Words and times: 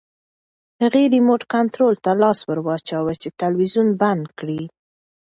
هغې 0.81 1.03
ریموټ 1.13 1.41
کنټرول 1.53 1.93
ته 2.03 2.11
لاس 2.21 2.39
ورواچاوه 2.49 3.13
چې 3.21 3.29
تلویزیون 3.41 3.89
بند 4.01 4.23
کړي. 4.39 4.61